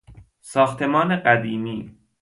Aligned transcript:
ساختمان 0.41 1.15
قدیمی 1.15 1.95